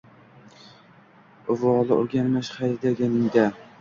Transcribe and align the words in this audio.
Uvoli 1.55 1.93
urganmish 1.99 2.51
xaydaganida 2.59 3.45